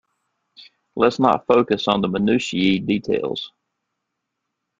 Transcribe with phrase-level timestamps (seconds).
[0.95, 3.51] Let's not focus on the Minutiae details.